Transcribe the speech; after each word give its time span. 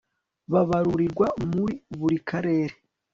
babarurirwa 0.51 1.27
muri 1.53 1.75
buri 1.99 2.17
Karere 2.29 2.73